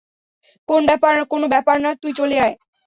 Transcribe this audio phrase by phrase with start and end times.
[0.69, 2.55] কোন ব্যাপার না, তুই চলে আয়।